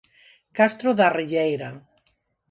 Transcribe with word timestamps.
Castro 0.57 0.91
da 0.99 1.07
Rilleira. 1.17 1.69